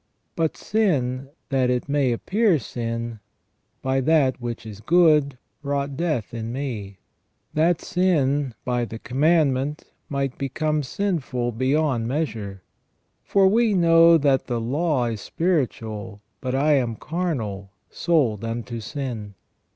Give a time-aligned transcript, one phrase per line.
[0.35, 3.19] But sin, that it may appear sin,
[3.83, 6.97] by that which is good, wrought death in me:
[7.53, 12.63] that sin by the commandment might become sinful beyond measure.
[13.23, 19.35] For we know that the law is spiritual, but I am carnal, sold unto sin."